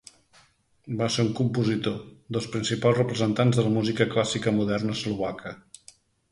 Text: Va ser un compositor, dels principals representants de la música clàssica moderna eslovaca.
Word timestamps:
Va 1.01 1.09
ser 1.15 1.25
un 1.25 1.29
compositor, 1.39 1.99
dels 2.37 2.49
principals 2.57 2.99
representants 3.01 3.61
de 3.61 3.69
la 3.69 3.77
música 3.79 4.11
clàssica 4.17 4.57
moderna 4.59 4.99
eslovaca. 5.01 5.57